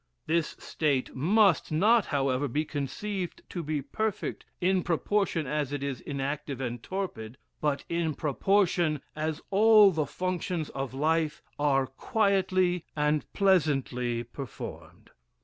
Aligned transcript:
This 0.25 0.55
state 0.57 1.15
must 1.15 1.71
not, 1.71 2.07
however, 2.07 2.47
be 2.47 2.65
conceived 2.65 3.43
to 3.49 3.61
be 3.61 3.83
perfect 3.83 4.45
in 4.59 4.81
proportion 4.81 5.45
as 5.45 5.71
it 5.71 5.83
is 5.83 6.01
inactive 6.01 6.59
and 6.59 6.81
torpid, 6.81 7.37
but 7.61 7.85
in 7.87 8.15
proportion 8.15 9.01
as 9.15 9.41
all 9.51 9.91
the 9.91 10.07
functions 10.07 10.69
of 10.71 10.95
life 10.95 11.43
are 11.59 11.85
quietly 11.85 12.83
and 12.95 13.31
pleasantly 13.33 14.23
performed. 14.23 15.11